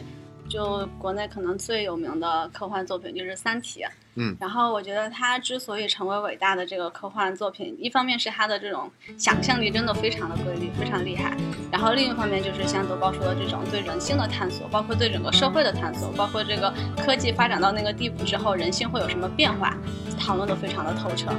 [0.56, 3.80] 就国内可能最有名的科幻作品就是《三体》。
[4.14, 11.36] 嗯，然后我觉得它之所以成为伟大的这个科幻作品，一方面是它的这种想象力真的非常的瑰丽，非常厉害。
[11.70, 19.76] 然后另一方面就是像德高说的这种对人性的探索，包括对整个社会的探索，包括这个科技发展到那个地步之后，人性会有什么变化，
[20.18, 21.30] 讨论的非常的透彻。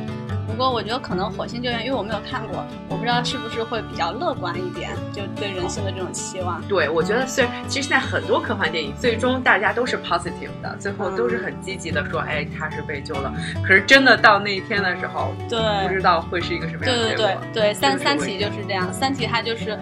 [0.57, 6.59] 不过我觉得可能《火星救援》，因为我没有看过，我不知道是不是会比较乐观一点，就对人性的这种期望。
[6.67, 13.31] 对，我觉得虽然其实现在很多科幻电影最终大家都是 positive 的，最后都是很积极的说，哎，他是被救了。
[13.61, 17.41] 可是真的到那一天的时候，对，不知道会是一个什么样的对对结果。
[17.53, 19.77] 对对，三三体就是这样，三体它就是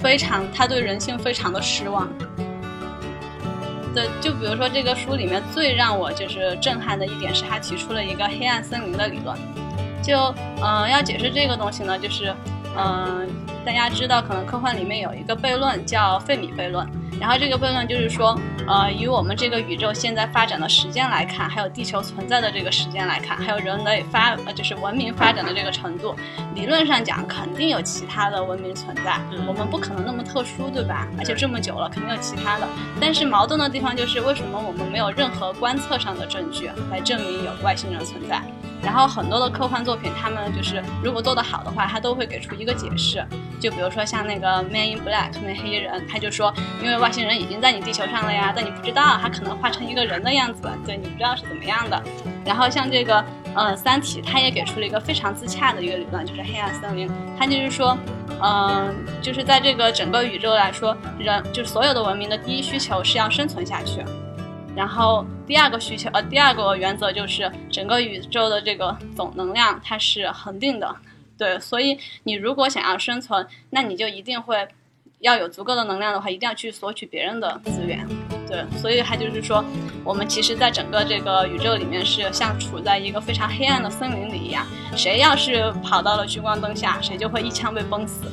[0.00, 2.08] 非常，他对人性非常的失望。
[3.94, 9.36] 对，就比如说这个书里面最让我就是震撼的一点是，他提出了一个黑暗森林的理论。
[10.06, 10.16] 就
[10.62, 12.32] 嗯、呃要解释这个东西呢，就是
[12.76, 13.26] 嗯、呃
[13.66, 16.86] 大家知道，可能科幻里面有一个悖论叫费米悖论，
[17.20, 18.38] 然后这个悖论就是说，
[18.68, 26.14] 呃，以我们这个宇宙现在发展的时间来看，还有地球存在的这个时间来看，还有人类发呃就是文明发展的这个程度，
[26.54, 31.08] 理论上讲肯定有其他的文明存在，嗯我们不可能那么特殊，对吧？
[31.18, 32.68] 而且这么久了，肯定有其他的。
[33.00, 38.40] 但是矛盾的地方就是，为什么我们没有任何观测上的证据来证明有外星人存在？
[38.86, 43.26] 然后很多的科幻作品，他们就是如果做得好的话，他都会给出一个解释。
[43.58, 52.00] 就比如说像那个《Man in Black》那黑衣人，他就说，因为外星人已经在你地球上了呀，但你不知道，他可能化成一个人的样子，对你不知道是怎么样的。
[52.44, 53.24] 然后像这个
[53.56, 57.10] 呃《三体》，它也给出了一个非常自洽的一个理论，就是黑暗森林。
[57.36, 57.98] 它就是说，
[58.40, 64.04] 嗯、就是在这个整个宇宙来说，人就是所有的文明的第一需求是要生存下去。
[64.76, 70.94] 然后第二个需求，呃，第二个原则就是整个宇宙的这个总能量它是恒定的，
[71.38, 74.68] 对，所以你如果想要生存，那你就一定会
[75.20, 78.06] 要有足够的能量的话，一定要去索取别人的资源，
[78.46, 79.64] 对，所以它就是说，
[80.04, 88.30] 我们其实在整个这个宇宙里面是像处在一个非常黑暗的森林里一样，谁要是跑到了聚光灯下，谁就会一枪被崩死。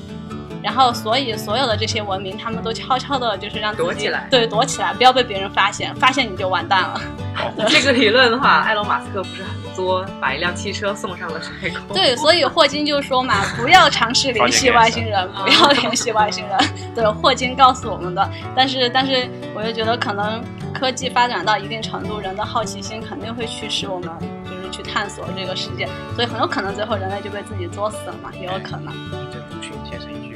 [0.64, 7.02] 然后，所以所有的这些文明，他们都悄悄的，就是让自己躲起来对，躲起来，不要被别人发现，发现你就完蛋了。
[7.68, 11.80] 这个理论的话，埃隆·马斯克不是很作，把一辆汽车送上了太空。
[11.94, 16.58] 对，所以霍金就说嘛，不要尝试联系外星人，不要联系外星人。
[16.96, 18.30] 对，霍金告诉我们的。
[18.56, 24.10] 但是，但是，我就觉得可能科技发展到一定程度，人的好奇心肯定会驱使我们，
[24.46, 25.90] 就是去探索这个世界。
[26.16, 28.94] 所以，很有可能最后人类就被自己作死了嘛，也有可能。
[29.32, 30.33] 这鲁迅先生一句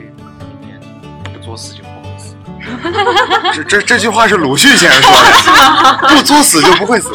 [1.47, 2.35] 作死就不会死。
[3.53, 7.09] 这这这句话是鲁迅先生说的， 不作死就不会死。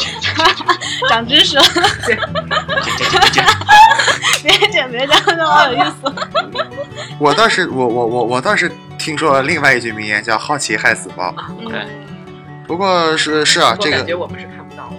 [1.08, 1.64] 长知识了，
[2.06, 2.18] 见
[2.82, 3.44] 见见见见。
[4.42, 6.12] 别讲别讲，这好有意思。
[7.18, 11.34] 我倒是我我我我倒是听说了另外一句名言，叫“好奇害死猫
[11.68, 11.86] 对嗯，”。
[12.66, 14.96] 不过是是啊，这个感觉我们是看不到的。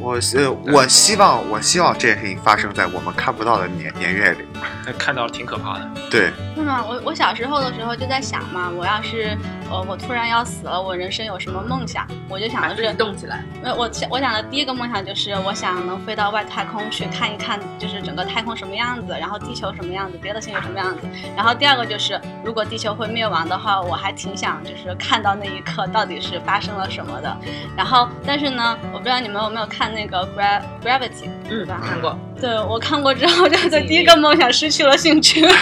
[0.00, 4.46] 我呃我希望我希望这件事情发生在我们看不到的年年月里。
[4.86, 5.90] 那看到挺可怕的。
[6.10, 6.84] 对，是吗？
[6.86, 9.36] 我我小时候的时候就在想嘛，我要是
[9.70, 12.06] 呃我突然要死了，我人生有什么梦想？
[12.28, 13.42] 我就想的是动起来。
[13.62, 21.06] 那，我想我想的第一个梦想就是我想能飞到外太空去看一看，就是整个太空什么样子，然后地球什么样子，别的星球什么样子。
[21.36, 27.36] 然后第二个就是，如果地球会灭亡的话，我还挺想就是看到那一刻到底是发生了什么的。
[27.76, 31.80] 然后，但是呢，我不知道你们有没有看那个 Gra Gravity，对嗯，吧？
[31.82, 32.18] 看过。
[32.40, 35.46] 对我看过之后，就对第一个梦想失去了兴趣。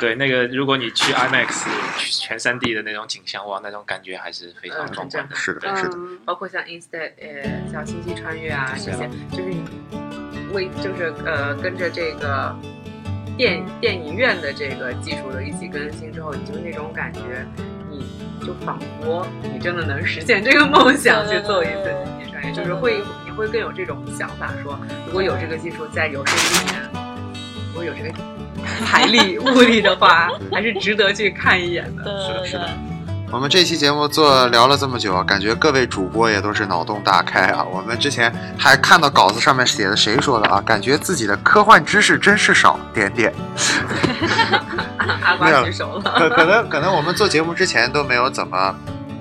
[0.00, 1.64] 对，那个如果你去 IMAX
[1.98, 5.36] 全三 D 的那种景象，哇，那种感觉还是非常嗯壮观的。
[5.36, 5.90] 是的，是的。
[5.94, 9.62] 嗯，包括像 Instead，呃，像星际穿越啊这些，就是你
[10.52, 12.54] 为就是呃跟着这个
[13.36, 17.20] 电电影院的这个技术的一起更新之后，你就那种感觉，
[17.88, 18.04] 你
[18.44, 26.82] 就仿佛你真的能实现这个梦想去做一次星际穿越，就是会你会更有这种想法，说如果有这个技术在有生之年，
[27.68, 28.12] 如果有这个
[28.84, 32.04] 财力 物力的话，还是值得去看一眼的。
[32.26, 32.68] 是的是的。
[33.30, 37.62] 我们这期节目做聊了这么久啊，感觉各位主播也都是脑洞大开啊。
[37.62, 40.62] 我们之前还看到稿子上面写的谁说的啊？
[40.62, 43.32] 感觉自己的科幻知识真是少，点点。
[45.22, 46.12] 阿瓜举手了。
[46.16, 48.74] 可可能可能我们做节目之前都没有怎么，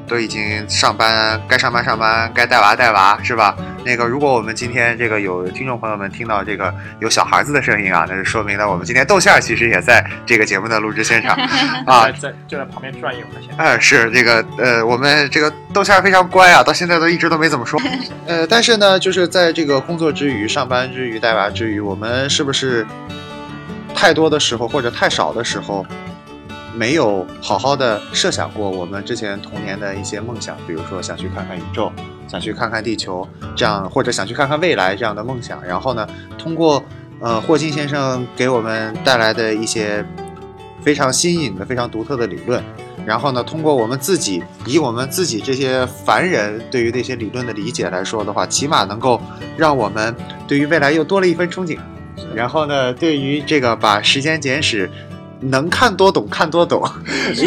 [0.07, 3.57] 都已经上班该上班上班，该带娃带娃是吧？
[3.87, 11.33] 那个如果我们今天这个有听众朋友们听到这个有小孩子的声音啊，那就说明呢我们今天豆馅儿其实也在这个节目的录制现场
[11.87, 12.33] 啊在。
[12.47, 13.63] 就在旁边转悠呢，现在。
[13.63, 17.79] 哎，是这个呃，我们这个豆馅儿非常乖啊，到现在都一直都没怎么说。
[18.27, 22.85] 呃，但是呢，就是在这个工作之余、上班之余、带娃之余，我们是不是
[23.95, 25.85] 太多的时候或者太少的时候，
[26.75, 31.91] 没有好好的设想过我们之前童年的一些梦想，比如说想去看看宇宙，
[32.27, 35.63] 想去看看地球，这样或者想去看看未来这样的梦想。
[35.65, 36.07] 然后呢，
[36.37, 36.83] 通过
[37.19, 40.05] 呃霍金先生给我们带来的一些
[40.81, 42.63] 非常新颖的、非常独特的理论。
[43.05, 49.21] 然后呢，通过我们自己，以我们自己这些凡人对于那些理论的理解来说的话，起码能够
[49.55, 50.13] 让我们
[50.45, 51.77] 对于未来又多了一份憧憬。
[52.35, 54.89] 然后呢，对于这个把时间简史
[55.41, 56.83] 能看多懂看多懂，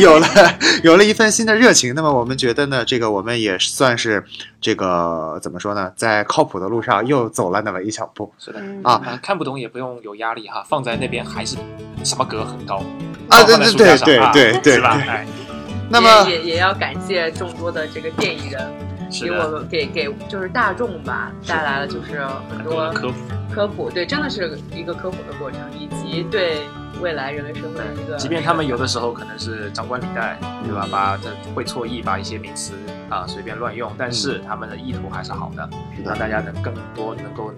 [0.00, 0.26] 有了
[0.82, 1.94] 有了一份新的热情。
[1.94, 4.24] 那么我们觉得呢，这个我们也算是
[4.60, 8.60] 这个怎么说呢，在靠谱的路上又走了那么一小步是的。
[8.60, 11.56] 嗯啊啊，看不懂也不用有压力哈，放在那边还是
[12.04, 12.82] 什么格很高
[13.28, 13.42] 啊！
[13.44, 15.00] 对对对对对对是吧？
[15.92, 18.72] 那么也也也要感谢众多的这个电影人，
[19.10, 23.14] 给我们给给就是大众吧带来了就是很很多科普，
[23.52, 26.60] 科普，对，真的是一个科普的过程，以及对
[27.00, 30.86] 未来人类社会的一个，即便他们有的时候可能是张冠李戴，对吧？
[30.90, 32.74] 把这会错意，把一些名词
[33.08, 35.68] 啊随便乱用，但是他们的意图还是好的，
[36.04, 37.52] 让大家能更多能够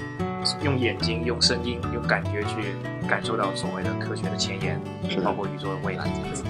[0.63, 2.77] 用眼睛、用声音、用感觉去
[3.09, 4.81] 感受到所谓的科学的前沿，
[5.25, 6.45] 包括宇宙的未来这个词。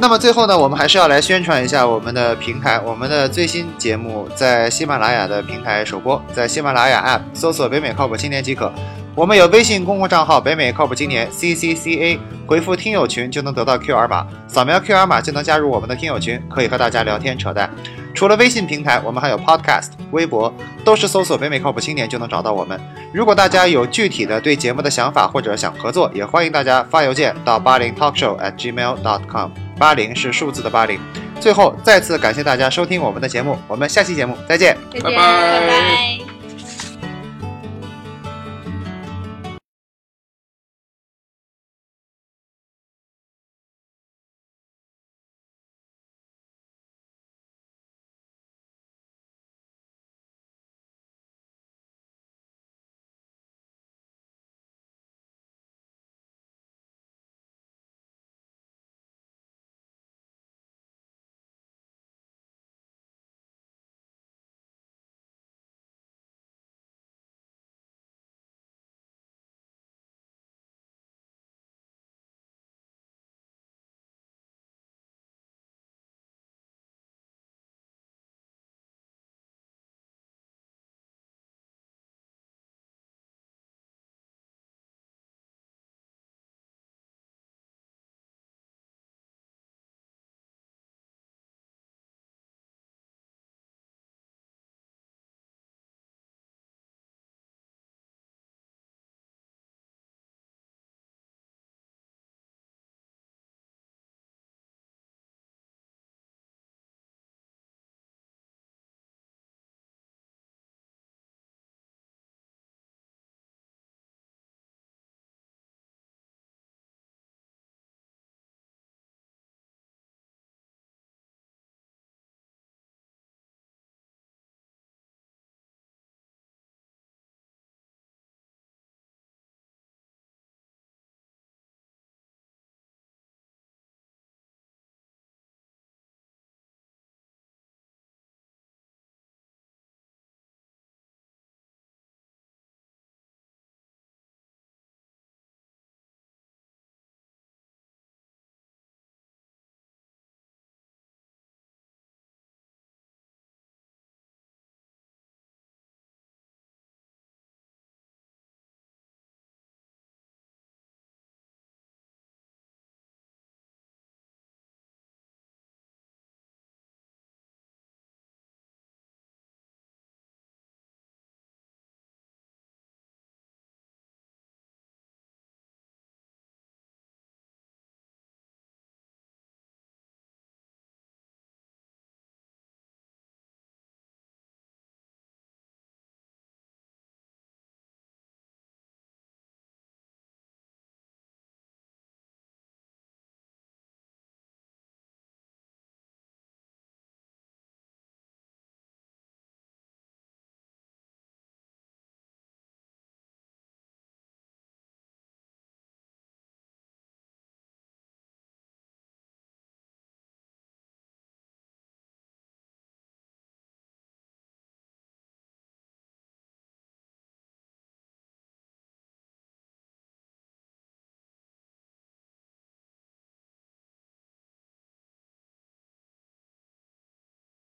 [0.00, 8.72] 那么最后呢，我们还是要来宣传一下我们的平台，我们的最新节目在喜马拉雅的平台首播，在喜马拉雅 App 搜索“北美靠谱青年”即可。
[9.18, 17.68] 我们有微信公共账号“北美靠谱青年 ”C C C A，回复“听友群”就能得到 QR 码，扫描 QR 码就能加入我们的听友群，可以和大家聊天扯淡。
[18.14, 20.54] 除了微信平台，我们还有 Podcast、微博，
[20.84, 22.80] 都是搜索“北美靠谱青年”就能找到我们。
[23.12, 29.50] 如果大家有具体的对节目的想法或者想合作，也欢迎大家发邮件到八零 talkshow at gmail dot com。
[29.80, 31.00] 八零是数字的八零。
[31.40, 34.78] 最后，再次感谢大家收听我们的节目，我们下期节目再见。
[34.92, 36.37] 再见拜拜拜拜。